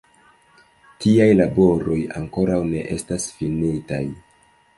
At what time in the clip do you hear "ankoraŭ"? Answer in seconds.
2.21-2.59